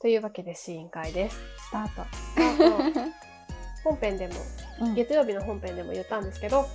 [0.00, 1.38] というわけで試飲会です。
[1.58, 2.06] スタート。
[3.84, 4.34] 本編でも、
[4.80, 6.66] うん月曜日の本編でも言ったんですけど、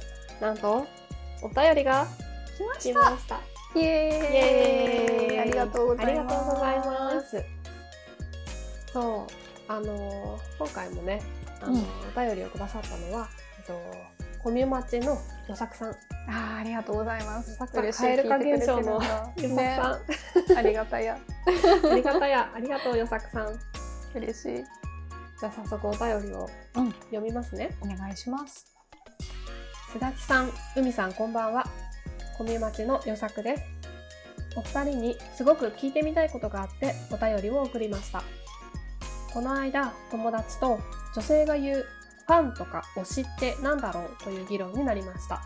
[0.41, 0.85] なんと、
[1.41, 2.05] お便りが
[2.57, 3.39] 来ま来ました。
[3.75, 6.35] イエーイありがとうございます。
[6.35, 7.45] ありがとうございます。
[8.91, 11.21] そう、あのー今回もね、
[11.61, 13.79] あのーお便りをくださったのは、えっと、
[14.43, 15.17] コミュ町の
[15.47, 15.89] 与作さん。
[15.91, 17.55] あーありがとうございます。
[17.55, 19.79] さっきから嬉しい蛙化現象の与作ね
[20.45, 20.57] さん。
[20.57, 21.17] ありがたや。
[21.91, 23.59] ありがたや、 ありがとう与作さん。
[24.15, 24.63] 嬉しい。
[25.39, 27.75] じゃあ早速お便りをうん読みますね。
[27.81, 28.65] お願いします。
[29.91, 31.65] すだちさん、海さんこんばんは。
[32.37, 33.63] コミュ町の与作です。
[34.55, 38.23] お二人にすごく聞いてみたいことがあってお便りを送りました。
[39.33, 40.79] この間、友達と
[41.15, 41.85] 女性が言う
[42.27, 45.41] ファンとか推しってなんだろうという議論になりました。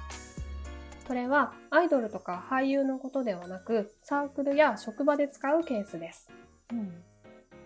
[1.07, 6.29] これはアイドルとか俳優のことではなく、サークルや職場で使うケースです。
[6.71, 6.91] うん。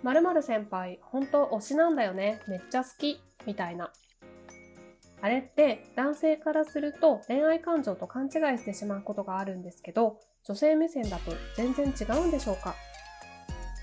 [0.04, 2.40] 〇〇先輩、本当推しなんだよね。
[2.48, 3.20] めっちゃ好き。
[3.48, 3.92] みたいな。
[5.24, 12.76] あれって男性からすると恋愛感情と勘違いしてしまうことがあるんですけど、女性目線だと全然違うんでしょうか？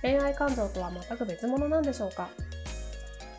[0.03, 2.29] 恋愛感情とは全く別物なんでしょうか？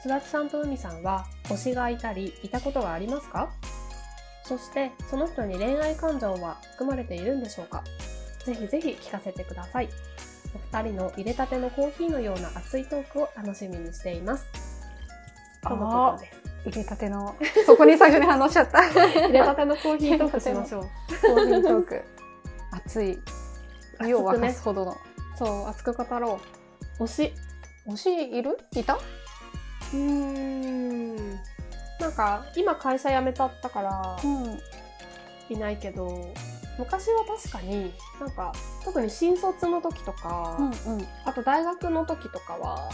[0.01, 3.49] すだちさんと海さんは推しがいたりいたことがありますか？
[4.49, 7.83] そしてその人に恋愛感情は含まれているんでしょうか？
[8.43, 9.89] ぜひぜひ聞かせてください。
[10.55, 14.47] お二人の入れたてのコーヒーのような熱いトークを楽しみにしています。
[15.61, 16.41] とのことです。
[16.65, 17.35] 入れたての、
[17.67, 18.81] そこに最初に反応しちゃった。
[18.89, 20.81] 入れたてのコーヒートークしましょう。
[21.21, 22.03] コーヒートーク。
[22.71, 23.19] 熱い。
[24.07, 24.97] 湯を沸かすほどの。
[25.37, 26.39] そう、熱く語ろ
[26.99, 27.03] う。
[27.03, 27.33] 推し。
[27.87, 28.57] 推しいる？
[28.71, 28.95] いた？
[28.95, 31.39] うーん。
[31.99, 34.59] なんか、今会社辞めちゃったからうん。
[35.49, 36.33] いないけど、
[36.77, 38.53] 昔は確かに、なんか、
[38.85, 41.07] 特に新卒の時とか、うんうん。
[41.25, 42.89] あと大学の時とかは、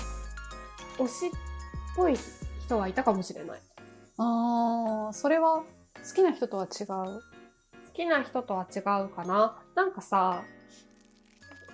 [0.98, 1.30] 推しっ
[1.96, 2.16] ぽい
[2.66, 3.60] 人はいたかもしれない。
[4.18, 5.66] ああ、それは好
[6.16, 6.88] きな人とは違う？
[6.88, 7.22] 好
[7.94, 9.62] きな人とは違うかな。
[9.76, 10.44] なんかさ、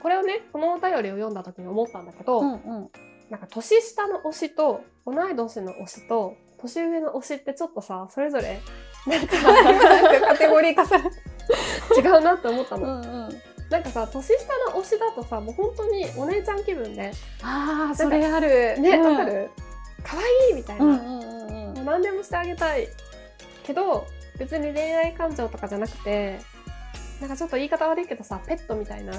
[0.01, 2.89] これをね、このお便りを読んだ時に思ったんだけど、んうん。
[3.29, 8.59] なんか年下の推しと同い年の推しと年上の推しってちょっとさ、それぞれ
[9.07, 9.71] なんかな
[10.17, 11.03] んかカテゴリー化され
[11.97, 12.99] 違うなって思ったの。
[12.99, 13.41] んうん。
[13.69, 17.11] なんかさ、年下の推しだとさ、もう本当にお姉ちゃん気分で、
[17.41, 18.79] ああ、それある。
[18.79, 19.49] ね、わ、うんかる？
[20.03, 22.87] 可愛いみたいな、うんうんうん何でもしてあげたい。
[23.63, 24.05] けど、
[24.37, 26.39] 別に恋愛感情とかじゃなくて、
[27.19, 29.13] なんかちょっと言い方悪いけどさ、ペットみたいな。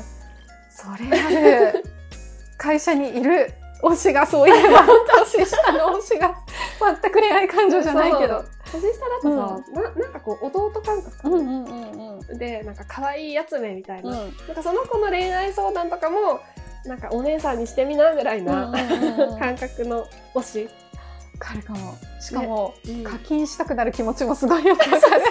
[0.71, 1.29] それあ
[1.73, 1.85] る。
[2.59, 4.87] 会社にいる推しがそういえば、
[5.25, 6.37] 年下の推しが
[6.84, 8.44] 全く恋愛感情じゃないけど。
[8.72, 12.38] 年下だとさ、ななんかこう弟感覚、うんうんうんうん。
[12.38, 14.10] で、なんか可愛いやつめみたいな。
[14.10, 16.41] うんなんかその子の恋愛相談とかも、
[16.87, 20.65] なんかお姉さんにしてみなぐらいな、うんうんうんうん感覚の推し。
[20.65, 21.94] わかるかも。
[22.20, 25.22] しかも、うん課金したくなる気持ちもすごいよくわかる。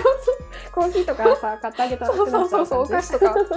[0.74, 3.50] コーヒーとかさ、買ってあげたらそうそうそうそうくなっちゃ感じ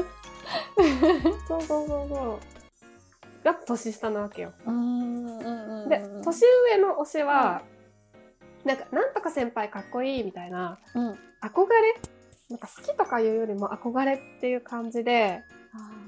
[1.49, 3.45] そうそうそうそう。
[3.45, 4.53] が年下なわけよ。
[4.67, 5.89] うんうんうん。
[5.89, 6.41] で、年
[6.71, 7.63] 上の推しは、
[8.65, 11.11] なんか、なんとか先輩かっこいいみたいな、うん。
[11.43, 11.95] 憧れ？
[12.51, 15.43] なんか好きとかいうよりも憧れっていう感じで、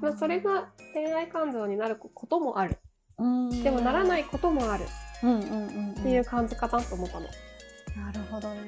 [0.00, 2.78] まあ、それが恋愛感情になることもある。
[3.19, 7.27] うん、でもならないこともあるっていう感じかなと思ったの。
[7.97, 8.61] なるほどね。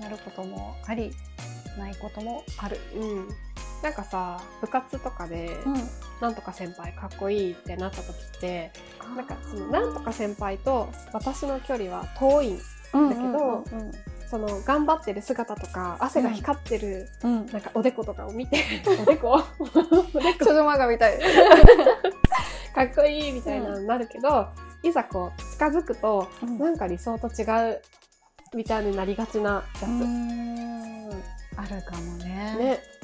[0.00, 1.10] なることもあり、
[1.78, 2.78] ないこともある。
[2.94, 3.28] うん。
[3.82, 5.74] なんかさ、部活とかで、うん。
[6.20, 8.70] なんとか先輩かっこいいってなった時って、
[9.16, 12.58] なんかその、ななんとか先輩と私の距離は遠い。
[12.92, 13.64] だだけど
[14.28, 17.46] その、頑張ってる姿とか、汗が光ってる、うん、うん。
[17.46, 18.64] なんかおでことかを見て、
[19.00, 19.42] おでこ？
[19.58, 21.18] おでこ少女漫画みたい。
[22.74, 24.46] かっこいいみたいなのになるけど、
[24.82, 27.82] いざこう、近づくと、うんなんか理想と違う
[28.54, 29.86] みたいになりがちなやつ。
[29.86, 31.10] ん。
[31.56, 32.56] あるかもね。
[32.56, 32.99] ね。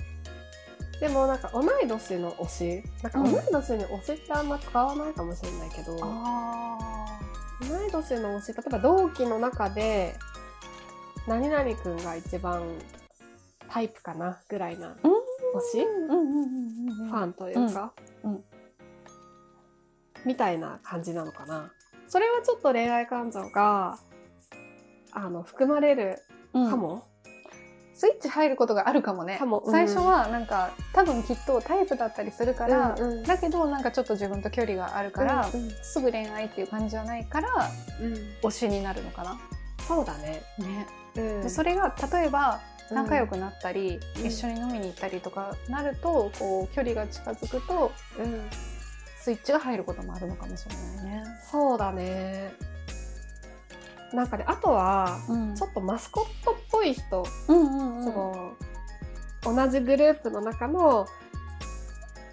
[1.00, 2.48] でもなんか同い年の推
[2.82, 7.06] し、なんかうん同い年に推しってあんま使わないかもしれないけど、あ
[7.60, 10.16] 同い年の推し、例えば同期の中で、
[11.26, 12.62] 何々くんが一番
[13.68, 14.96] タイプかなぐらいな。
[15.72, 15.82] 推し？
[15.82, 17.10] うんうんうんうんうん。
[17.10, 17.92] ファンというか、
[18.24, 18.44] うんうん
[20.24, 21.70] みたいな感じなのかな。
[22.08, 24.00] それはちょっと恋愛感情が、
[25.12, 26.18] あの、含まれる
[26.52, 27.06] うんかも。
[27.96, 29.38] スイッチ入ることがあるかもね。
[29.38, 37.70] かもうん最初はなんか多分きっとタイプだったりするから、うんうんだけどなんかちょっと自分と距離があるから、うんうんすぐ恋愛っていう感じじゃないから
[38.00, 38.12] うん
[38.42, 39.40] 推しになるのかな。
[39.88, 40.42] そうだね。
[40.58, 40.86] ね。
[41.16, 42.60] うんでそれが例えば
[42.90, 48.46] 仲良く、くなったり、うん一緒に飲みに行ったりとかなるとこう距離が近づくとうん、
[49.18, 51.24] スイッチが入ることもあるのかもしれないね。
[51.50, 52.75] そうだね。
[54.12, 58.52] なんかね、あとは、うんちょっとマスコットっぽい人、うんうんうんその、
[59.54, 61.06] 同じグループの中の、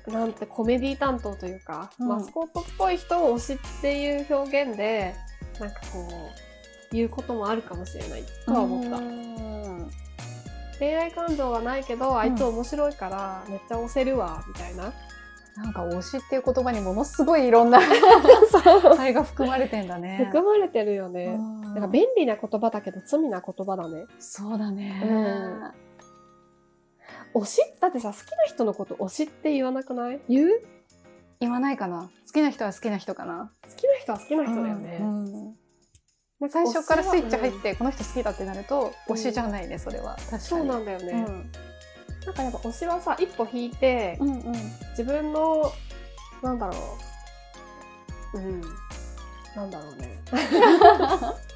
[0.07, 5.15] なんてコメディ担当というか、うんマスコットっぽい人を推しっていう表現で、
[5.59, 6.07] なんかこ
[6.91, 8.97] う、言うこともあるかもしれないとは思った。
[8.97, 9.89] うん
[10.79, 14.91] 恋愛感情はないけど、あいつ面白いからめっちゃ推せるわ、みたいな。
[15.55, 17.77] なんか推しっていう言葉にものすごいいろんな
[18.97, 20.23] あれ が含まれてんだね。
[20.31, 21.25] 含まれてるよね。
[21.25, 24.05] うんなんか便利な言葉だけど罪な言葉だね。
[24.19, 25.03] そうだね。
[27.33, 30.21] 推しだってさ、好きな人のこと推しって言わなくない？
[30.29, 30.49] 言う？
[31.39, 32.09] 言わないかな。
[32.27, 33.51] 好きな人は好きな人かな。
[33.63, 34.99] 好きな人は好きな人だよね。
[35.01, 35.55] うん
[36.39, 40.15] なんか最初からスイッチ入って、この人好きだってなると、うん推しじゃないね、それは。
[40.15, 40.41] 確かに。
[40.43, 41.25] そうなんだよね。
[41.27, 41.51] うん
[42.25, 44.53] なんかやっぱ推しはさ、一歩引いて、うんうん。
[44.91, 45.71] 自分の、
[46.41, 46.73] なんだろ
[48.35, 48.37] う。
[48.37, 48.61] うん。
[49.55, 50.21] なんだろうね。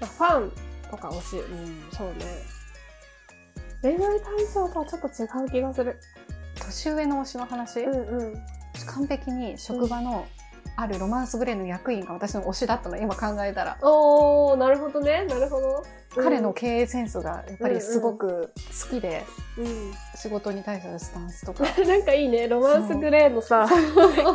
[0.00, 0.52] まあファン
[0.90, 1.36] とか推し。
[1.38, 2.24] うん、そうね。
[3.82, 5.98] 恋愛対象とはちょっと違う気がする。
[6.60, 8.34] 年上の推しの話、んうん。
[8.86, 10.26] 完璧に職場の
[10.76, 13.78] あるロマンスグレーの役員が私の推しだったの、今考えたら。
[13.82, 15.24] おー、なるほどね。
[15.24, 15.84] なるほど。
[16.14, 18.52] 彼の経営センスがやっぱりすごく
[18.82, 19.24] 好きで、
[19.56, 19.92] うん。
[20.16, 22.46] 仕事に対するスタンスとか なんかいいね。
[22.48, 23.68] ロマンスグレーのさ、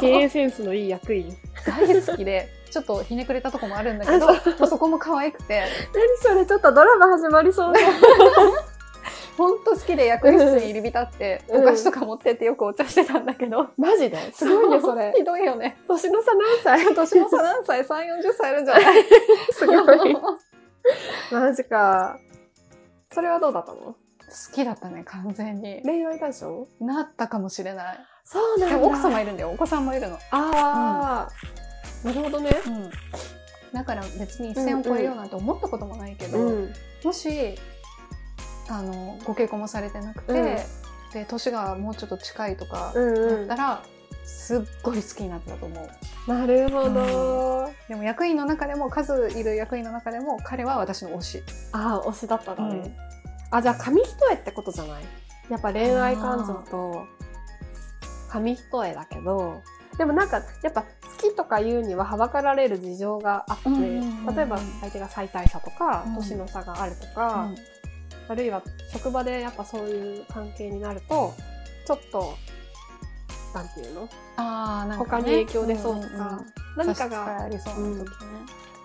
[0.02, 1.34] 経営センスのいい役員。
[1.66, 6.46] 大好きで、ちょっとひねくれたとこもあるんだけど、あまあそこも可愛くて、何それ？
[6.46, 7.80] ちょっとドラマ始まりそうだ。
[9.38, 13.68] ほんと好きで役員室に入り浸って、うんお菓子とか持ってってよくお茶してたんだけど。
[13.78, 14.18] マジで？
[14.34, 15.14] すごいね、それ。
[15.18, 15.78] ひどいよね。
[15.88, 16.86] 年の差何歳？
[16.96, 19.04] 年の差何歳 ?3、40歳あるんじゃない？
[19.52, 20.18] すごい。
[21.32, 22.18] マジか。
[23.12, 23.80] それはどうだったの？
[23.82, 23.96] 好
[24.54, 25.82] きだったね、完全に。
[25.84, 26.68] 恋愛対象？
[26.80, 28.00] なったかもしれない。
[28.24, 29.50] そうでも奥様いるんだよ。
[29.52, 30.16] お子さんもいるの。
[30.32, 31.30] ああ、
[32.04, 32.52] なるほどね。
[32.66, 32.92] うん。
[33.74, 36.74] だから別に一線を越えようなんて思ったこともないけど、うん。
[37.04, 37.56] もし、
[38.70, 40.46] あの、ご結婚もされてなくて、うん
[41.14, 43.46] で、年がもうちょっと近いとかうんだうん。
[43.46, 43.84] ったら、
[44.26, 45.90] すっごい好きになったと思
[46.28, 46.32] う。
[46.32, 47.72] なるほど。
[47.88, 51.44] でも役員の中でも、数いる役員の中でも、彼は私の推し。
[51.72, 52.76] ああ、推しだったんだね。
[52.78, 52.96] うん
[53.56, 55.04] あ、じゃあ紙一重ってことじゃない？
[55.48, 57.06] やっぱ恋愛感情と
[58.28, 59.62] 紙一重だけど、
[59.98, 60.88] でもなんか、やっぱ好
[61.18, 64.36] きとか言うにははばかられる事情があって、うんうんうんうん。
[64.36, 66.16] 例えば相手が最大差とか、うん。
[66.16, 67.50] 年の差があるとか、
[68.28, 71.34] あるいは職場でやっぱそういう関係になると、
[71.86, 72.34] ちょっと、
[73.54, 74.10] なんていうの？
[74.38, 76.46] ああ、なんか、他に影響出そうとか、んんうん。
[76.78, 78.08] 何かがありそうな時ね。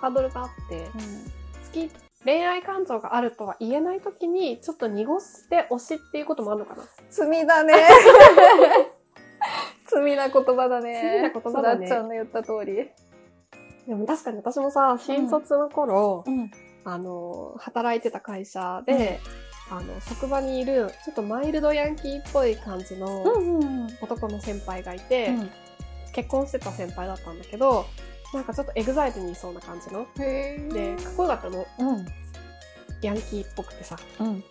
[0.00, 1.90] ハードルがあって、好き、
[2.24, 6.82] 恋愛感情があるとは言えない時に、ちょっと濁して推しっていうこともあるのかな？
[7.08, 7.74] 罪だね。
[9.90, 11.02] 罪な言葉だね。
[11.02, 12.88] 罪な言葉だねっちゃんの言った通り。
[13.86, 16.50] でも確かに私もさ、新卒の頃、うん。
[16.84, 19.20] あの、働いてた会社で、
[19.70, 25.50] あの、職場にいる、ちょっとマイルドヤンキーっぽい感じのうんうん男の先輩がいて、うん。
[26.12, 27.86] 結婚してた先輩だったんだけど、
[28.34, 30.06] なんかちょっとエグザイルにいそうな感じの。
[30.18, 31.66] へで、かっこよかったの。
[31.78, 32.06] うん。
[33.00, 33.96] ヤンキーっぽくてさ。
[34.20, 34.44] うん。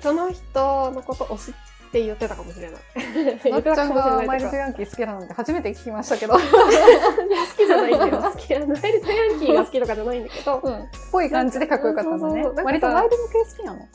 [0.00, 1.54] その人のこと推しっ
[1.96, 2.80] て言ってたかもしれない。
[3.50, 6.36] なっちゃんがマイルド好ヤンキー好きなので初めて聞きましたけど。
[7.56, 8.20] きじゃないんだよ。
[8.30, 8.54] 好き。
[8.54, 10.88] あのマイルドヤンキーが好きとかじゃないんだけど、うん。
[11.10, 12.64] ぽい感じでかっこよかったんだねそうそうそう。
[12.66, 13.88] 割とワイルド系好きなの？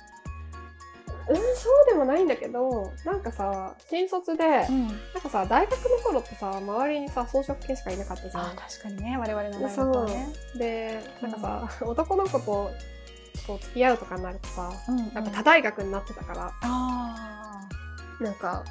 [1.30, 1.46] うん、そう
[1.90, 4.88] でもないんだけど、なんかさ、新卒で、ん。
[4.88, 8.44] なんかさ、大学の頃ってさ、周りにさ、装飾系しかいなかったじゃん。
[8.44, 10.30] あ確かにね、我々の大学はね。
[10.56, 12.72] で、なんかさ、男の子と
[13.48, 17.31] こう付き合うとかになるとさ、うんやっぱ他大学になってたから、あ
[18.22, 18.64] なんか、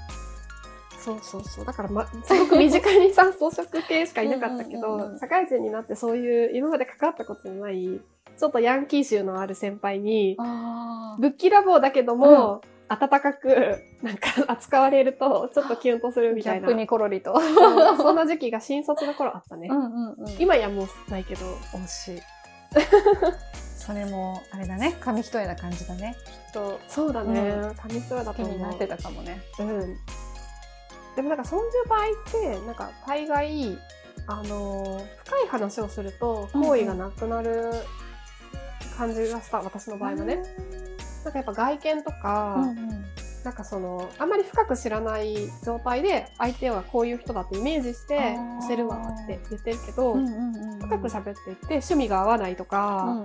[0.99, 1.64] そうそうそう。
[1.64, 8.00] だから、ま、 すごく身近にさ、装飾系しかいなかったけうんうんうんうんど、社会人になってそういう、今まで関わったことのない、
[8.38, 10.37] ちょっとヤンキー臭のある先輩に。
[11.19, 16.61] ぶっきらぼうだけども、温かく、なんか 扱われると、ちょっとキュンとするみたいな。
[16.61, 17.40] ギャップにコロリと。
[17.99, 19.69] そんな時期が新卒の頃あったね。
[19.69, 22.21] んうんうん今やもうないけど、惜しい。
[23.81, 24.97] それも、あれだね。
[25.01, 26.15] 紙一重な感じだね。
[26.27, 27.75] きっと、そうだねう。
[27.81, 28.57] 紙一重だと思う。
[28.57, 29.41] になってたかもね。
[29.59, 29.97] うん。
[31.17, 33.79] でもなんかそういう場合って、なんか大概、
[34.27, 37.71] あのー深い話をすると、好意がなくなる
[38.99, 40.43] 感じがした、私の場合はね。
[41.25, 43.05] なんかやっぱ外見とか、うんうん。
[43.43, 48.17] なんかその、あんまり深く知らない状態で、相手はこういう人だってイメージして
[48.59, 53.25] 押せるわって言ってるけど、うんうんうんうん深く喋っていって、趣味が合わないとか、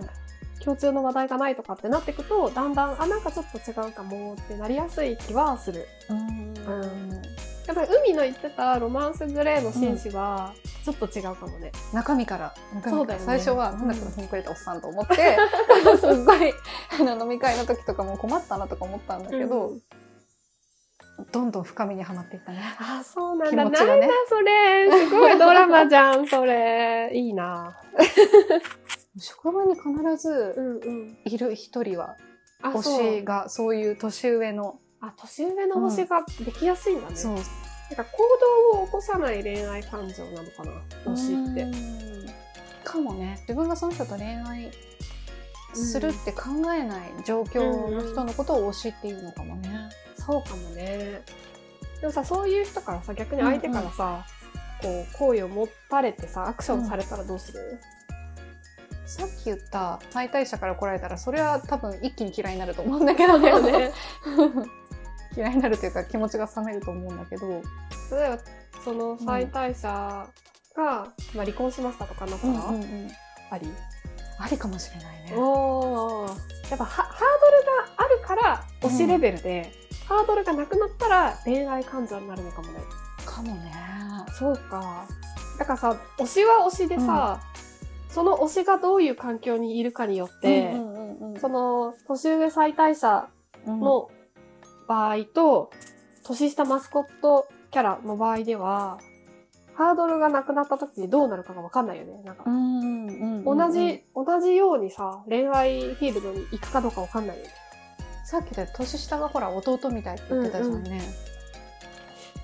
[0.64, 5.88] 共通の話題がないとかってなっていくと、だんだん、あ、なんかちょっと違うかもってなりやすい気はする。
[6.10, 7.22] うんうん
[7.66, 11.72] でだから海の言ってたロマンスグレーの紳士はちょっと違うかもね。
[11.94, 15.16] 中身から中身からそうだよね最初はなんだこのひねくれたおっさんと思って、
[16.00, 16.54] すっごい
[17.00, 19.82] あの飲み会の時とかも困ったなとか思ったんだけど、うん
[21.32, 22.62] どんどん深みにはまっていったね。
[22.78, 23.64] あ、そうなんだ。
[23.64, 23.80] ねなんだ
[24.28, 25.06] それ。
[25.06, 27.10] すごいドラマじゃん、それ。
[27.14, 27.78] いいな。
[29.17, 31.17] 職場に必ずうんうん。
[31.25, 32.17] いる一人は
[32.62, 37.15] あ、推しがそういう年上の、あ、年上の推しができやすいんだね。
[37.15, 40.72] そうなんか行動を起こさない恋愛感情なのかな、
[41.13, 42.25] 推しって。
[42.84, 44.72] かもね自分がその人と恋愛
[45.74, 49.89] するって考えない状況の人のことを推しっていうのかもね。
[50.17, 51.22] そうかもね。
[52.01, 54.25] でもさ、そういう人からさ、逆に相手からさ、
[54.81, 57.79] こう、好意を持たれてさ、アクションされたらどうする、
[59.06, 63.92] さっき言った最大者から来られたらそれは多分一気に嫌いになると思うんだけどね。
[65.36, 68.40] 嫌いになるというか気持ちが冷めると思うんだけど例えば、
[68.84, 70.28] その最大者が、
[71.34, 72.54] まあ、離婚しましたとかなったら、
[73.52, 73.68] あり
[74.38, 75.32] ありかもしれないね。
[75.32, 79.72] やっぱハハードルがあるから推しレベルで、
[80.08, 82.80] ハードルがなくなったら恋愛感情になるのかもね。
[83.26, 83.74] かもね。
[84.38, 85.06] そうか。
[85.58, 87.40] だからさ、推しは推しでさ、
[88.15, 93.27] その推しがどういう環境にいるかによって、うんうんうんその年上最大者
[93.67, 94.10] うんの
[94.88, 95.69] 場合と、
[96.24, 99.00] 年下マスコットキャラの場合では、
[99.74, 102.22] ハードルがなくなった時にどうなるかがわかんないよね。
[102.24, 107.50] なんかう、んうんうんうん同じ、同じようにさ、恋愛フィールドに行くかどうかわかんないよね。
[108.24, 111.01] さっきで年下がほら弟みたいって言ってたじゃんね。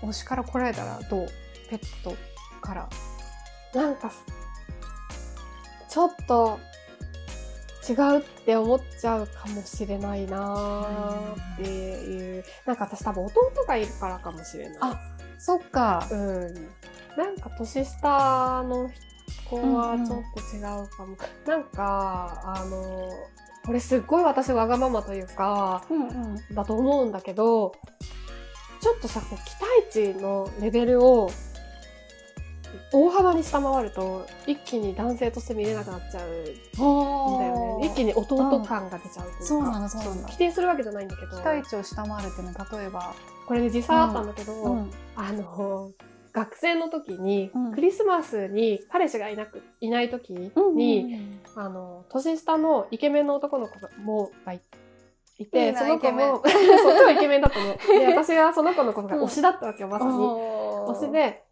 [0.03, 1.27] 推しから来られたらどう？
[1.69, 2.13] ペット
[2.59, 2.89] から。
[3.73, 4.25] なんかす、
[5.91, 6.57] ちょっと
[7.87, 12.43] 違うって思っちゃうかもしれないなーっていう。
[12.65, 14.77] なんか私多分弟がいるからかもしれない。
[14.79, 14.99] あ
[15.37, 16.07] そっか。
[16.09, 16.53] うん。
[17.17, 18.89] なんか年下の
[19.49, 21.17] 子はちょっと違うかも。
[21.45, 23.09] なんか、あの、
[23.65, 26.55] これすっごい私わがままというか、うんうん。
[26.55, 27.73] だと思うんだけど、
[28.79, 29.35] ちょっとさ、こう
[29.91, 31.29] 期待値のレベルを
[32.91, 37.87] 大幅に下回ると、一気に男性として見れなくなっちゃうんだよね。
[37.87, 39.45] 一気に弟感が出ちゃうというか。
[39.45, 41.37] そうなのそうなの否定するわけじゃないんだけど。
[41.37, 43.13] 期待値を下回るっていうのは例えば。
[43.47, 45.91] これで実際あったんだけど、うんあの、
[46.33, 50.51] 学生の時に、うんクリスマスに彼氏がいなく、いない時に、
[51.55, 54.61] あの、年下のイケメンの男の子がもがい
[55.37, 57.99] いて、その子も、 そう超イケメンだったの。
[57.99, 60.11] で、私はその子のことが推しだったわけよ、まさに。
[60.93, 61.43] 推し推、で、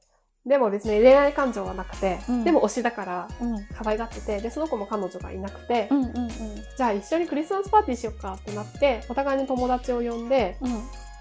[0.50, 6.30] でも別に恋愛感情はなくて、うんでも推しだからうん可愛がってて、で、その子も彼女がいなくて、うんうんうん
[6.76, 10.72] じゃあ一緒にクリスマスパーティーしよっかってなって、お互いに友達を呼んで、うん。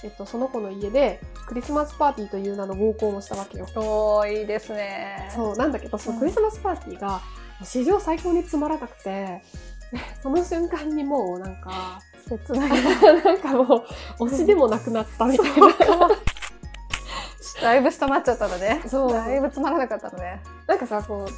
[0.04, 3.66] えっと、その子の家でクリスマスパーティーという名の合コンをしたわけよ。
[3.75, 5.28] おーいいですね。
[5.35, 7.20] そう、なんだけど、そのうんクリスマスパーティーが、
[7.64, 9.42] 史上最高につまらなくて、
[10.23, 12.70] その瞬間にもうなんか、切ない。
[13.25, 13.85] なんかも
[14.20, 15.66] う、推しでもなくなったみたいな。
[17.62, 18.83] だいぶ下回っちゃったのね。
[18.87, 20.40] そうだいぶつまらなかったのね。
[20.66, 21.33] なんかさ、こう、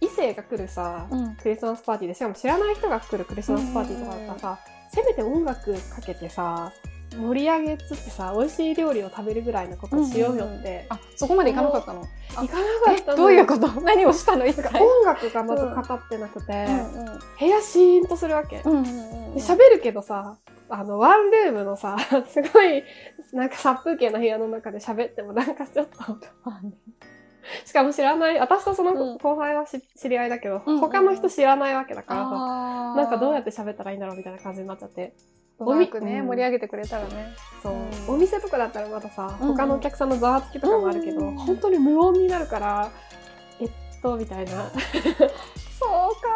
[0.00, 1.34] 異性が来るさ、うん。
[1.36, 4.58] クリスマスパーティーで、しかも知らない人が来るクリスマスパーティーとかだったらさ、
[4.92, 6.72] せめて音楽かけてさ、
[7.14, 12.00] 盛り上げつつさ、美味しい料理を食べるぐらいのことをしようよって、あ、そこまでいかなかったの？
[12.00, 13.16] 行かなかったの。
[13.18, 13.68] どういうこと？
[13.82, 14.46] 何をしたの。
[14.46, 17.04] 音楽がまずかかってなくて、うん
[17.38, 18.62] 部屋シーンとするわけ。
[18.64, 18.72] うん。
[18.72, 19.36] うんうんうん。
[19.36, 20.38] るけどさ、
[20.72, 22.82] あの、ワンルームのさ、 すごい、
[23.32, 25.98] なんか殺風景な部屋の中で喋ってもなんかちょっと、
[27.66, 29.18] しかも知らない、私とそのうん。
[29.18, 32.96] 後輩はし知り合いだけど、うんうん他の人知らないわけだからさ、あー。
[32.96, 35.12] なんかどうやって喋ったらいいんだろうみたいな感じになっちゃって。
[35.58, 37.34] うまくね、うん盛り上げてくれたらね。
[37.62, 38.14] そう、うん。
[38.14, 39.56] お店とかだったらまださ、うんうん。
[39.56, 41.36] 他のお客さんのざわつきとかもあるけど、うん。
[41.36, 42.90] 本当に無音になるから、
[43.60, 43.70] えっ
[44.02, 44.70] と、みたいな。
[45.78, 46.34] そうか。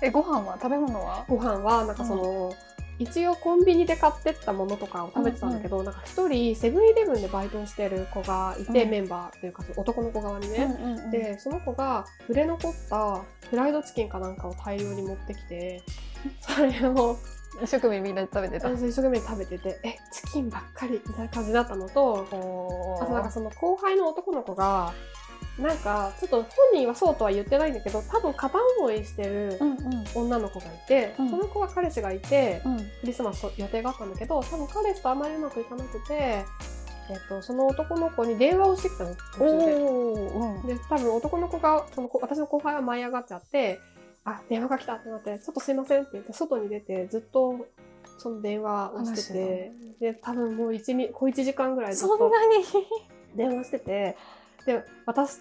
[0.00, 0.56] え、ご飯は？
[0.62, 1.24] 食べ物は？
[1.28, 2.52] ご飯は、なんかその、
[2.98, 10.64] 一応コンビニで買ってったものとかを食べてたんだけど、なんか一人セブンイレブンでバイトをしてる子がいて、うんメンバーというか男の子側にね。
[10.80, 15.82] うんうんうんで、その子が売れ残ったフライドチキンかなんかを大量に持ってきて、
[16.40, 17.16] それを
[17.62, 18.70] 一生懸命みんなで食べてた。
[18.70, 22.26] 一生懸命食べてて、え、チキンばっかりみたいな感じだったのと、
[23.00, 24.92] あとなんかその後輩の男の子が、
[25.58, 30.04] なんかちょっと本人はそうとは言ってないんだけど、多分片思いしてるうんうん。
[30.14, 31.30] 女の子がいて、うん。
[31.30, 32.76] その子は彼氏がいて、うん。
[32.78, 36.44] クリスマス予定があったんだけど、多分彼氏とあまりうまくいかなくて、
[37.10, 39.74] えっと、その男の子に電話をしてきたの、途中で。
[39.74, 43.80] うんで、多分男の子が、その子私の後輩は舞い上がっちゃって、
[44.24, 47.66] あ、電話が来たってなって、ちょっとすいませんって言って、外に出て、ずっと、
[48.18, 52.30] その電話をしてて、で、多分もう一、二、小一時間ぐらいずっと
[53.34, 54.16] 電話してて
[54.66, 55.38] で私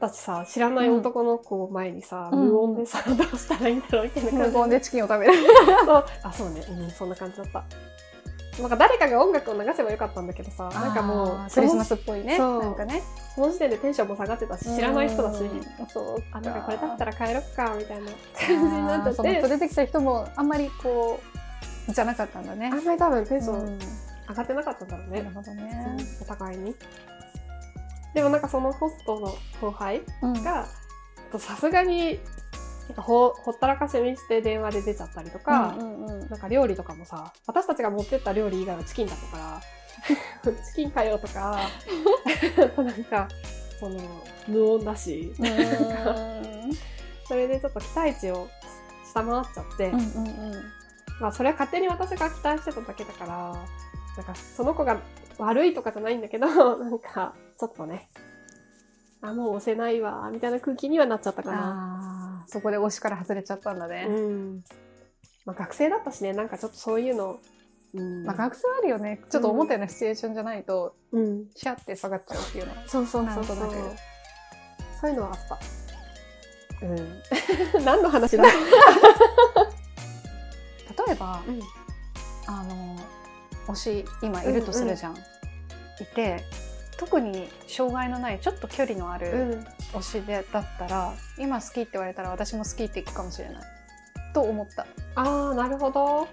[0.00, 2.48] たちさ知らない男の子を前にさ、うん。
[2.48, 5.32] 無音でさ、どうしたらいいんだろうみたいな感じ無言でチキンを食べる。
[5.84, 6.04] そう。
[6.22, 7.64] あそうね、うん、そんな感じだった。
[8.60, 12.38] なんか誰かが音楽を流せばよかったんだけどさなんかもうクリスマスっぽいね。
[12.38, 13.02] なんかね。
[13.34, 15.86] その時点でテンションも下がってたし知らない人だし、うん。
[15.86, 16.22] そう。
[16.32, 19.48] あなんかこれだったらら帰ろっかみたいな感じになっちゃって。
[19.48, 21.20] れてきた人もあんまりこ
[21.88, 22.70] うじゃなかったんだね。
[22.72, 22.76] あ。
[22.76, 23.78] んまり多分テンションうん。
[24.28, 25.22] 上がってなかったんだろうね。
[25.22, 25.96] なる、ほどね。
[26.20, 26.74] お互いに
[28.14, 30.42] でもなんかそのホストの後輩うん。
[30.42, 30.66] が
[31.38, 32.18] さすがに
[32.88, 36.28] なんかほほったらかしにして電話で出ちゃったりとか、うんうんうん。
[36.28, 39.60] なんか料理とかもさ私たちが持ってった料理以外はチキンだったから
[40.66, 41.60] チキンかよとか
[42.76, 43.28] なんか
[43.78, 43.98] その
[44.48, 45.32] 無音だし
[47.26, 48.48] それでちょっと期待値を
[49.04, 50.72] 下回っちゃって、うんうんうん。
[51.20, 53.54] まあそれは勝手に私が期待してただけだから
[54.16, 54.98] なんかその子が
[55.40, 56.46] 悪いとかじゃないんだけど
[56.78, 58.08] なんかちょっとね
[59.22, 62.44] あもう押せないわみたいな空気にはなっちゃったかな。
[62.48, 64.06] そこで推しから外れちゃったんだね。
[64.08, 64.64] うん
[65.44, 67.38] まあ、学生だったしねなんかちょっとそういうの、
[67.94, 69.20] うんまあ、学生あるよね。
[69.30, 72.88] ちょっと思ったようなシチュエーションじゃないと、うん、シャって下がっちゃうっていうのは。
[72.88, 73.56] そうそうそうそう
[75.00, 75.58] そういうのはあった。
[76.86, 77.84] うん。
[77.84, 78.44] 何の話だ？
[81.06, 81.60] 例えば、うん
[82.46, 82.96] あの、
[83.66, 85.16] 推し、今いるとするじゃん。
[85.16, 86.44] いて、
[86.96, 89.28] 特に障害のない、ちょっと距離のある
[89.94, 89.98] うん。
[90.00, 93.62] 推しで、だったら、今好きって言われたら私も好きって言うかもしれない。
[94.32, 94.86] と思った。
[95.14, 96.04] ああ、なるほど。
[96.06, 96.26] は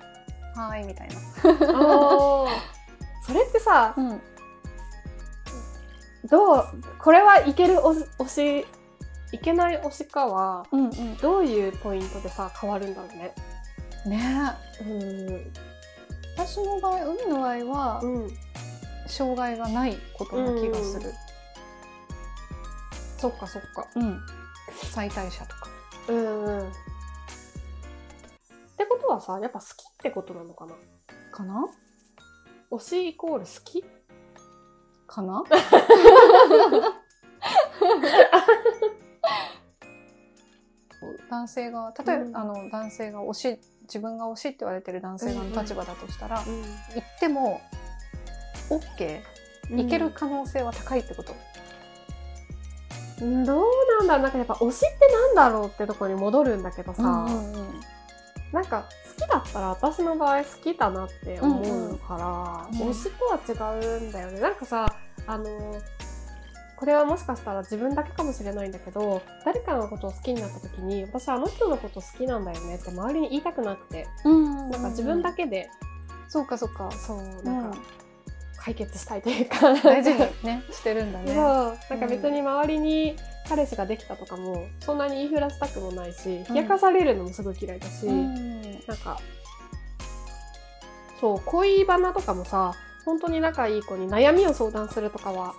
[0.74, 1.16] ーい、みたいな。
[1.42, 4.22] それってさ、うん。
[6.30, 6.66] どう、
[7.00, 8.68] これはいける推推し、
[9.32, 11.18] いけない推しかは、うんうん。
[11.18, 13.34] どういうポイントでさ、変わるんだろうね。
[14.06, 15.67] ねうん。
[16.38, 18.30] 私の場合、海の場合は、うん。
[19.08, 21.14] 障害がないことな気がする。
[23.18, 23.88] そっかそっか。
[23.96, 24.20] うん。
[24.92, 25.70] 最大者とか。
[26.10, 26.70] うんうん。
[26.70, 26.72] っ
[28.78, 29.74] てことはさ、やっぱ好きっ
[30.04, 30.76] てことなのかな？
[31.32, 31.68] かな？
[32.72, 33.84] 推しイコール好き？
[35.08, 35.44] かな？
[41.30, 46.44] 男性が例えば、うんあの男性が推し自分が推しって言われてる男性側の立場だとしたら、う
[46.94, 47.62] 言っても
[48.70, 49.22] OK
[49.76, 49.80] ん。
[49.80, 51.36] いける可能性は高いってこと、
[53.22, 53.44] うん。
[53.46, 53.64] どう
[54.00, 54.24] なんだろう。
[54.24, 57.82] なんかやっぱ推しってなんだろうってとこに戻るんだけどさ、うんうん
[58.52, 58.86] なんか
[59.20, 63.26] 好きだったら私の場合好きだなって思うから、うんうん推しと
[63.60, 64.40] は違うんだよね。
[64.40, 64.96] なんかさ、
[65.26, 65.46] あの、
[66.78, 74.70] これはもしかしたら自分だけかもしれないんだけど、誰かのことを好きになった時に、私あの人のこと好きなんだよねって周りに言いたくなくて、うん。
[74.70, 75.72] なんか自分だけで、
[76.30, 76.92] そうかそうか。
[76.92, 77.44] そう、うん。
[77.44, 77.78] なんか
[78.58, 80.64] 解決したいというか、大事にね。
[80.72, 83.16] してるんだそう、ねなんか別に周りに
[83.50, 88.62] 彼氏ができたとかも、そんなに言いふらしたくもないし、冷やかされるのもすごい嫌いだし、うん。
[88.62, 89.18] なんか、
[91.20, 95.56] そう、恋バナとかもさ、本当に仲いい子に悩みを相談するとかは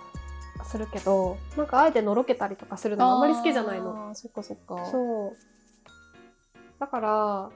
[0.69, 4.13] するけど、なんかあえてのろけたりとかするのもあんまり好きじゃないの。
[4.13, 5.37] そっかそっかそう。
[6.79, 7.49] だから、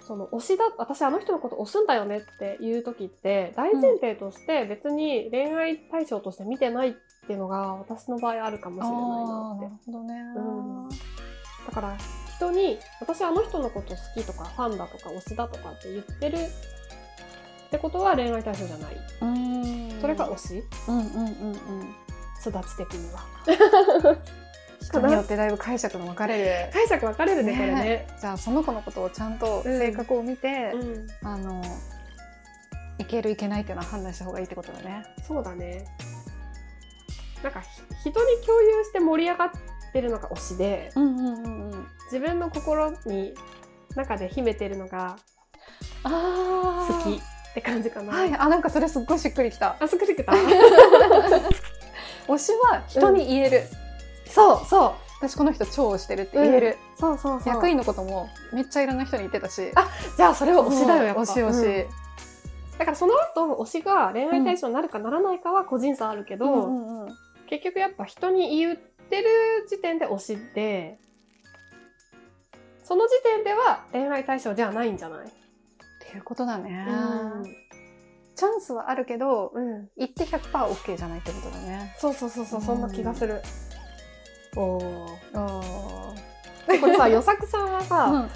[0.00, 6.92] その推しだ、私あの人のこと推すんだよねっていう時って、大前提として別に恋愛対象として見てないっ
[7.26, 9.76] ていうのが私の場合あるかもしれないなってなる。
[9.86, 10.40] ほどね、う
[10.86, 10.88] ん
[11.66, 11.96] だから
[12.36, 18.96] 人に私あの人のこと好きとかファンだとか推しだとかって言ってるってことは恋愛対象じゃない。
[19.22, 20.62] うんそれが推し？
[20.88, 21.94] うんうんうんうん
[22.48, 23.20] 育ち的には。
[24.80, 28.06] 人によってだいぶ解釈の分かれる 解釈分かれるね、ねこれね。
[28.20, 31.06] じゃあその子のことをちゃんと性格を見て、うん。
[31.22, 31.62] あの
[32.98, 35.04] いけるいけないっていうのは判断した方がいいってことだね。
[35.26, 35.84] そうだね。
[37.42, 39.50] なんかひ人に共有して盛り上がっ
[39.92, 41.86] てるのが推しで、うんうんうんうん。
[42.12, 43.34] 自分の心に
[43.96, 45.16] 中で秘めてるのが
[46.04, 47.20] あ好きっ
[47.54, 48.12] て感じかな。
[48.12, 49.76] はい、あなんかそれすっごいしっくりきた。
[49.80, 50.32] あ、すくりくた？
[52.28, 53.62] 推しは人に言える。
[54.26, 54.92] そうそう。
[55.20, 56.76] 私この人超推してるって言える。
[56.98, 57.54] そうそうそう。
[57.54, 59.70] 役員のこともめっちゃいろんな人に言ってたし。
[59.74, 61.20] あじゃあそれは推しだよ、やっぱ。
[61.22, 61.86] 推し推し。
[61.86, 62.04] うん
[62.76, 67.14] だからその後、推しが恋愛対象になるかならないかは個人差あるけど、うんうんうん
[67.48, 69.28] 結局やっぱ人に言ってる
[69.68, 70.98] 時点で推しで、
[72.82, 75.26] その時点では恋愛対象じゃないんじゃない？
[75.26, 75.30] っ
[76.10, 76.84] ていうことだね。
[76.88, 77.56] うん。
[78.36, 79.88] チャンスはあるけど、うん。
[79.96, 81.94] 言って 100%OK じゃないってことだね。
[81.98, 83.40] そうそうそうそう、そんな気がする。
[84.56, 85.16] おー。
[85.34, 86.14] あ
[86.66, 88.28] でこれさ、与作さんはさ、うん、っ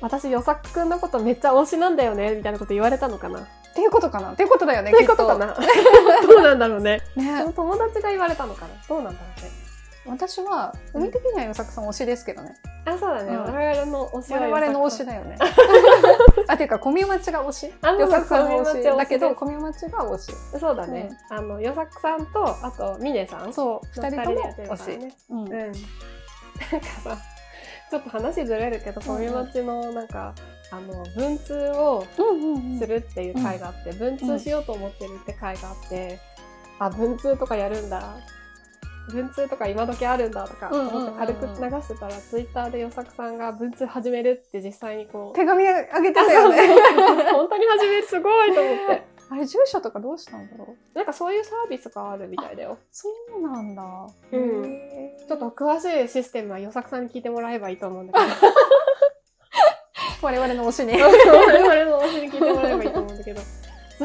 [0.00, 3.40] 私与作くんのことめっちゃ推しなんだよね、みたいなこと言われたのかな？
[3.40, 4.32] てっていうことかな？
[4.32, 5.54] っていうことだよね、っていうことかな？
[6.26, 7.02] どうなんだろうね。
[7.14, 8.74] そねの友達が言われたのかな？
[8.88, 9.69] どうなんだろうね。
[10.10, 12.56] 私は、海的には与作さん推しですけどね。
[12.84, 13.34] あ、そうだね。
[13.34, 15.36] うん我々の推しは我々の推しだよね。
[16.48, 17.74] あ、ていうか、コミュマチが推し。
[17.82, 18.96] 与作さんの推し。
[18.96, 20.58] だけど、ですコミュマチが推し。
[20.58, 21.10] そうだね。
[21.30, 24.98] あの、よさくさんと、あと、みねさんそう、二人とも推し。
[24.98, 25.14] ね。
[25.30, 25.48] うんうん。
[25.50, 25.72] なんか
[27.02, 27.18] さ、
[27.90, 30.34] ちょっと話ずれるけど、コミュマチのなんか、
[30.70, 36.18] あの、文通をうんうんするっていう回があって、文通しようと思ってるって回があって、
[36.78, 38.16] あ、文通とかやるんだ。
[39.08, 46.58] 文通とか今時あるんだとか思って軽く流してたら、ツイッターでよさくさんが文通始めるって実際にこう、 手紙あげてあたよね。
[47.32, 49.02] 本当に始めるすごいと思って。
[49.32, 50.96] あれ、住所とかどうしたんだろう？
[50.96, 52.78] なんかそういうサービスがあるみたいだよ。
[52.90, 53.82] そうなんだ。
[54.32, 54.64] うん
[55.28, 58.52] ちょっと詳しいシステムはよさくさんに聞いてもらえばいいと思うんだけど。
[60.22, 61.00] 我々の推しに。
[61.00, 63.40] 我々の推しに聞いてもらえばいいと思うんだけど。
[63.98, 64.04] そ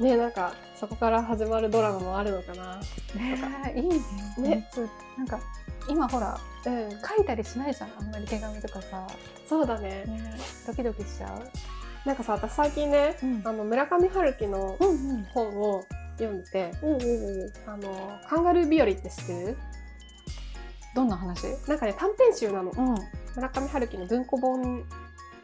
[0.00, 0.02] う。
[0.02, 2.80] ねなんか、そこから始まるドラマもあるのかな。
[3.14, 3.88] ねいい
[4.42, 4.48] ね。
[4.48, 4.70] ね
[5.18, 5.38] なんか、
[5.86, 6.90] 今ほら、うん。
[6.90, 7.90] 書いたりしないじゃん。
[7.98, 9.06] あんまり手紙とかさ。
[9.46, 10.06] そうだね。
[10.06, 12.08] ねドキドキしちゃう。
[12.08, 14.78] なんかさ、私最近ね、うんあの、村上春樹の。
[15.34, 15.84] 本を
[16.16, 16.72] 読んでて、
[17.66, 19.58] あの、カンガルー日和って知ってる？
[20.94, 21.44] どんな話？
[21.68, 22.70] なんかね、短編集なの。
[22.70, 22.94] うん。
[23.36, 24.84] 村上春樹の文庫本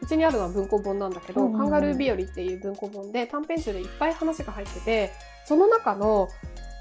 [0.01, 5.11] うちにあるのは文庫本なんだけど、うんうんうんカンガルー日和っていう文庫本で短編集でいっぱい話が入ってて
[5.45, 6.29] その中の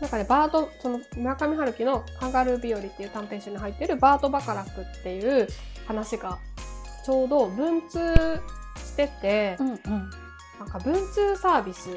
[0.01, 5.49] なんかねバートその村上春樹の「カンガルー日和」っていう短編集に入ってるバート・バカラクっていう
[5.87, 6.39] 話が
[7.05, 8.15] ちょうど文通
[8.77, 10.11] してて、うんうん。
[10.59, 11.91] なんか文通サービス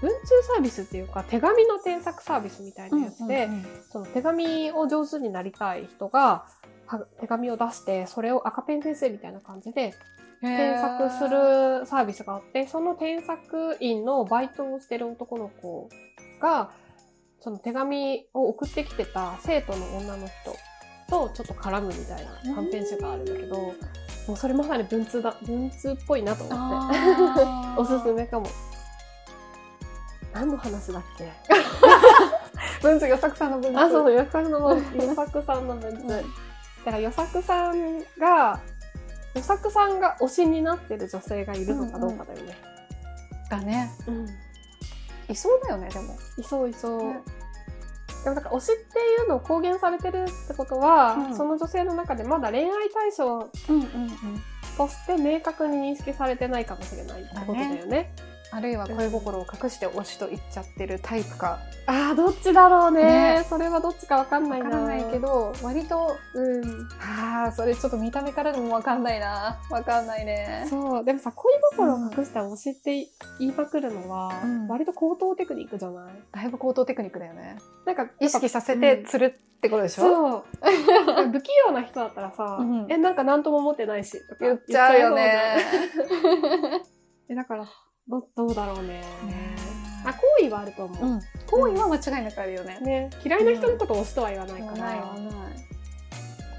[0.00, 6.44] 文通サービスっていうか手紙の添削サービスみたいなやつで、うんうんその手紙を上手になりたい人が
[6.86, 9.94] は手紙を出してそれを赤ペン先生みたいな感じで
[10.40, 15.88] 添削するサービスがあってその添削員のバイトをしてる男の子
[16.40, 16.70] が
[17.40, 20.56] その手紙を送ってきてた生徒の女の人
[21.08, 26.96] とちょっと絡むみたいな短編集があるんだけどもうそれまさに文通だ文通っぽいなと思って
[27.80, 28.46] おすすめかも。
[30.34, 31.32] 何の話だっけ？
[32.82, 33.78] 文通、与作さんの文通。
[33.80, 36.02] あ、そうそう、よさくの、よさくさんの文通。
[36.02, 36.22] うんだ
[36.84, 38.60] から、よさくさんが、
[39.38, 42.56] よさくさんが推しになってる女性がいるのかどうかだよね。
[43.50, 43.90] だね。
[44.06, 44.26] うん。
[45.32, 46.16] いそうだよね、でも。
[46.36, 47.04] いそういそう。
[47.04, 47.20] ね
[48.24, 53.48] でもなんか推しっていうのを公言されてるってことは、うんその女性の中でまだ恋愛対象。
[54.76, 58.14] として明確に認識されてないかもしれないってことだよね。
[58.50, 61.58] あるいは恋心を隠して推しと言っちゃってるタイプか。
[61.86, 63.02] ああ、どっちだろうね
[63.38, 64.64] ねそれはどっちかわかんないな。
[64.66, 65.18] わからないけ。
[65.18, 66.88] ど、割と、うん。
[67.00, 69.58] ああ、それちょっと見た目からでもわかんないな。
[69.70, 70.66] わかんないね。
[70.70, 71.04] そう。
[71.04, 73.06] でもさ、恋心を隠した推しって
[73.38, 76.12] 言いまくるのは、うん割と高等テクニックじゃない？
[76.32, 77.58] だいぶ高等テクニックだよね。
[77.84, 80.44] なんか、意識させうんて釣るってことでしょ、そう。
[81.32, 85.56] 不器用な人だったらさ、うんえ、なんか何とも思ってないし、とか言っちゃうよね。
[87.34, 87.66] だから、
[88.08, 89.02] ど、どうだろうね。
[90.04, 91.06] あ、好意はあると思う。
[91.06, 91.20] うん。
[91.46, 92.80] 行為は間違いなくあるよね。
[92.80, 95.34] ね、嫌いな人のことを推すとは言わないから、ないわない。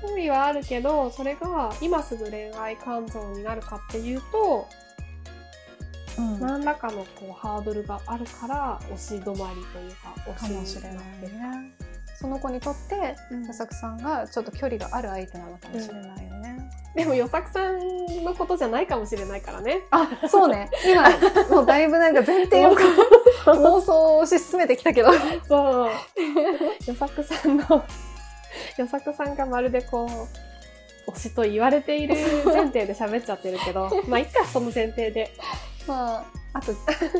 [0.02, 4.68] 好意はあるけど、それが今すぐ恋愛感情になるかっていうと、
[6.18, 11.72] うん何らかのこうハードルがあるから押し止まりというかか押しもしれないね。
[12.20, 16.29] その子にとって、うん佐々木さんがちょっと距離がある相手なのかもしれないよね。
[16.96, 19.82] でも、よさくさんのことじゃないかもしれないからね。
[19.92, 20.70] あ、そうね。
[20.86, 22.76] 今、もうだいぶなんか前提を
[23.46, 25.12] 妄想をし進めてきたけど。
[25.48, 25.90] そう。
[26.88, 27.84] よさくさんの、
[28.78, 35.32] よさくさんがまるでこう、推しと言われている前提で喋っちゃってるけど、 まあ、いっか、その前提で。
[35.88, 36.74] まあ、あと、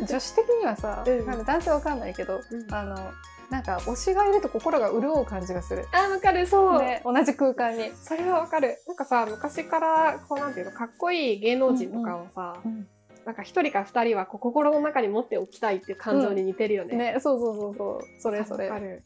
[0.06, 3.12] 女子的にはさ、うんなんか男性わかんないけど、うんあの、
[3.50, 5.88] なんか推しがいると心が潤う感じがする。
[5.92, 6.80] あ、わかる、そう。
[6.80, 7.92] ね、同じ空間に。
[7.96, 8.78] それはわかる。
[8.88, 12.88] なんかさ、昔から、こうなんていうの、かっこいい芸能人とかをさ、うん
[13.26, 16.96] なんか一人か二人は心の中に持っておきたいっていう感情に似てるよね。
[16.96, 18.22] ね、そうそうそうそう。
[18.22, 18.70] それそれ。
[18.70, 19.04] わかる。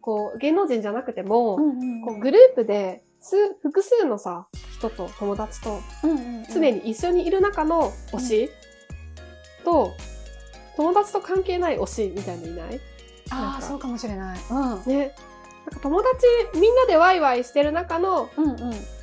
[0.00, 4.46] こう、芸能人じゃなくても、うんうんこうグループで数複数のさ
[4.78, 8.50] 人と友達とうんうんうん常に一緒にいる中の推し、
[9.64, 9.92] と
[10.76, 12.80] 友達と関係ない推しみたいのいない？
[13.30, 14.38] ああ、そうかもしれない。
[14.50, 14.84] うん。
[14.86, 15.14] ね。
[15.66, 18.56] なんか友達みんなでワイワイしてる中のうんうん。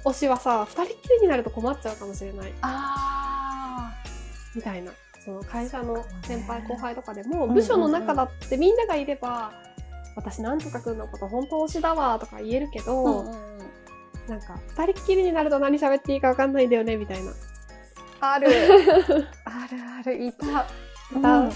[0.06, 2.54] 推しはさ二人っきりになると困っちゃうかもしれない。
[2.62, 3.94] あ
[4.56, 4.92] みたいな。
[5.24, 9.52] その会社の先輩ね後輩とかでもうん部署の中だってみんながいれば
[10.16, 12.84] 私なんとかくんのこと本当推しだわとか言えるけあ。
[12.84, 13.24] ど、
[14.28, 17.32] なんか二人っきりになると何喋っていいか分かんないんだよねみたいな。
[18.22, 18.48] ある。
[19.46, 20.24] あるある。
[20.24, 20.46] いた。
[21.22, 21.40] た。
[21.40, 21.52] うん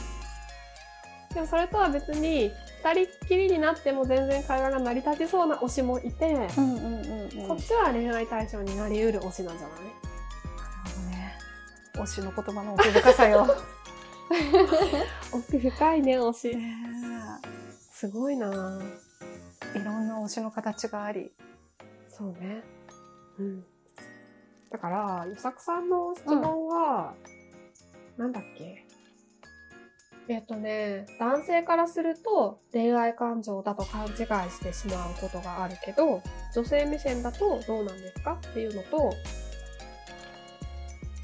[1.34, 2.52] でもそれとは別に
[2.84, 7.48] 二人っきりになっても全然会話が成り立ちそうな推しもいて、うんうんうんうん。
[7.48, 9.78] そっちは恋愛対象になりうる推しなんじゃない？
[9.80, 9.92] なる
[10.96, 11.34] ほどね。
[11.94, 13.48] 推しの言葉の奥深さよ。
[15.32, 16.56] 奥深いね推し。
[16.56, 16.74] ね
[17.92, 18.80] すごいな。
[19.76, 21.32] えいろんな推しの形があり。
[22.08, 22.64] そうね。
[23.38, 23.64] うん。
[24.72, 27.14] だから与作さんの質問は、
[28.18, 28.86] なんだっけ？
[30.30, 34.16] えっとね男性からすると恋愛感情だと勘違い
[34.52, 36.22] してしまうことがあるけど
[36.54, 38.34] 女性目線だとどうなんですか？
[38.50, 39.12] っていうのと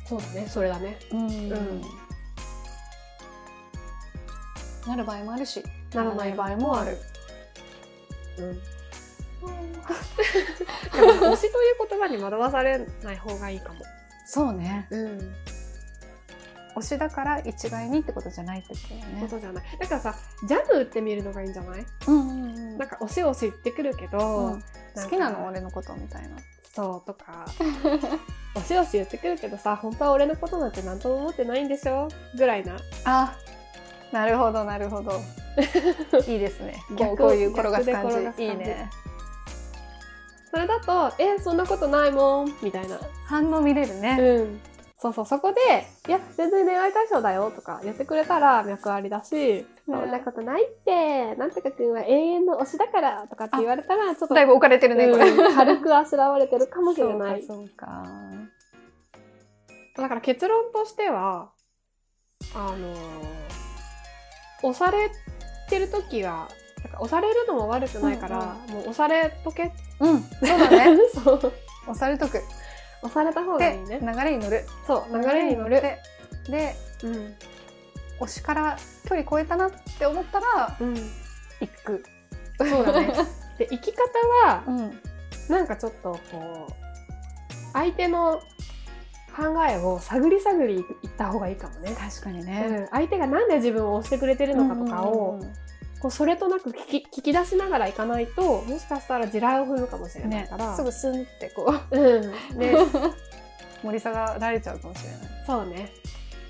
[0.07, 1.49] そうだねそれだねうんん
[4.87, 5.63] なる場合もあるし
[5.93, 6.97] ならない場合もある。
[8.37, 8.53] うん。
[10.95, 13.79] でも推しという言葉に惑わされない方がいいかも。
[14.27, 15.33] そうねうん。
[16.75, 19.21] 推しだから一概にってことじゃないってことだよね。
[19.21, 19.63] ことじゃない。
[19.79, 20.15] だからさ、
[20.47, 21.85] ジャブ打ってみるのがいいんじゃない？
[22.07, 22.77] うんうんうん。
[22.77, 24.61] なんか推し推し言ってくるけど、うん。
[24.95, 26.29] 好きなの俺のことみたいな。
[26.73, 27.45] そうとか、
[28.55, 32.09] 推し推し言ってくるけどさ、本当は俺のことなんて何とも思ってないんでしょ？
[32.38, 32.75] ぐらいな。
[33.05, 33.35] あ
[34.11, 35.13] なるほどなるほど。
[36.27, 36.75] いいですね。
[36.89, 38.43] こ逆ういう転がす感じ。
[38.43, 38.89] いいね。
[40.51, 42.55] それだと、え、そんなことないもん。
[42.61, 42.97] みたいな。
[43.25, 44.17] 反応見れるね。
[44.19, 44.61] うん。
[45.05, 55.29] そうそう、そこで、いや、全然恋愛対象だよとか言ってくれたら脈ありだし、そんなことないって、なんとかくんは永遠の推しだからとかって言われたら、ちょっと、だいぶ置かれてるねこれ。
[55.29, 57.43] うん軽くあしらわれてるかもしれない。
[57.43, 58.03] そうか
[59.95, 61.51] だから結論としては、
[62.55, 63.45] あのー
[64.63, 65.11] 押され
[65.69, 66.47] てる時が、
[66.83, 69.71] なんか押されるのも悪くないから、もう押されとけ。
[69.99, 70.21] うん。
[70.23, 70.97] そうだね。
[71.13, 71.53] そう。
[71.87, 72.41] 押されとく
[73.05, 73.99] 押された方がでいいね。
[74.01, 75.81] 流れに乗るそう、流れに乗る。
[75.81, 75.99] で
[76.49, 77.35] でうん。
[78.19, 80.95] 推しから距離超えたなって思ったらうん。
[80.95, 81.03] 行
[81.83, 82.03] く
[82.57, 83.13] そうだね。
[83.57, 84.03] で、生き方
[84.45, 85.01] は、うん
[85.47, 86.73] なんかちょっとこう、
[87.73, 88.41] 相手の
[89.35, 91.95] 考えを探り探りいった方がいいかもね。
[91.95, 95.55] 確かにうねん、相手がなんで自分を押してくれてるのかとかを、うんうんうん
[96.01, 101.97] こうそれとなく聞き聞き出しながらいかないともしかしたら地雷を踏むかもしれないねから、すぐスンってこう。
[101.97, 102.58] うん。
[102.58, 102.75] ね。
[103.84, 105.19] 盛り下がられちゃうかもしれない。
[105.45, 105.91] そうね。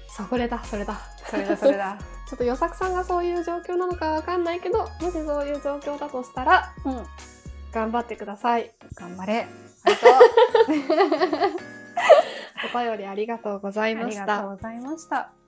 [0.07, 0.99] それだそれだ。
[1.29, 1.97] それだそれだ。
[2.27, 7.05] ちょっと与作さんがそういう状況なのかわかんないけどもしそういう状況だとしたらうん。
[7.71, 8.71] 頑張ってください。
[8.95, 9.47] 頑張れ。
[9.83, 11.05] ありがとう。
[12.73, 14.25] お便りありがとうございありました。
[14.25, 15.44] がとうございました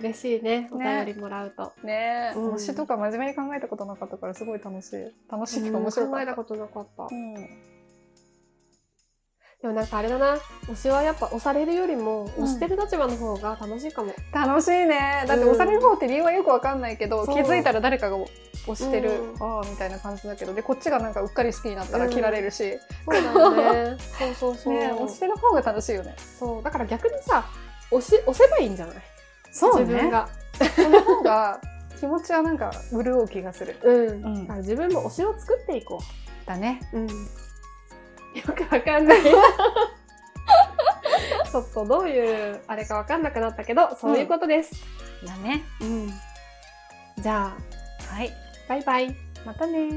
[0.00, 2.32] 嬉しいねおね便りもらうと、ね。
[2.34, 5.12] 推しとか真面目に考えたことなかったからすごい楽しい。
[5.30, 6.16] 楽しいって面白かった。
[6.16, 7.34] 考えたことなかった、うん。
[9.62, 10.36] でもなんかあれだな。
[10.68, 12.44] 推しはやっぱ押されるよりもうん。
[12.44, 15.24] 押してる立場の方が楽しいかも、楽しいね。
[15.28, 18.30] だって押される方って理由はよくわかんないけど、気づいたら誰かが押
[18.74, 19.42] してる、うん。
[19.42, 23.96] ああみたいな感じだけどでこっちがなんかうっかり好きになったら切られるし、そうだよね。
[24.18, 26.14] そうそうそう、ね押してる方が楽しいよね。
[26.38, 26.62] そう。
[26.62, 27.44] だから逆にさ
[27.90, 28.96] 押し押せばいいんじゃない？
[29.52, 29.84] そうね。
[29.84, 30.28] 自分が。
[30.76, 31.60] その方が
[31.98, 33.76] 気持ちはなんか潤う気がする。
[33.82, 34.56] うん、うん。
[34.58, 36.00] 自分も推しを作っていこ
[36.46, 36.80] だね。
[36.92, 37.14] う、うん、よ
[38.54, 39.22] くわかんない。
[41.50, 44.72] ちょっとどういうあれかわかんなくなったけどそういうことです、
[45.26, 45.64] だね。
[45.80, 46.12] うん。
[47.18, 48.32] じゃあはい。
[48.68, 49.16] バイバイ。
[49.44, 49.88] またね